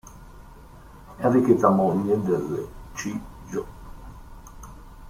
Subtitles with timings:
[1.19, 3.19] Enrichetta moglie del C.
[3.47, 3.65] Gio.